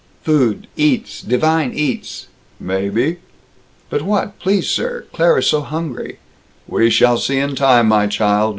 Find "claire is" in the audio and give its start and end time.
5.13-5.45